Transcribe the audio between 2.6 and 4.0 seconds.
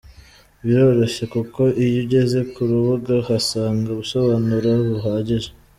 rubuga uhasanga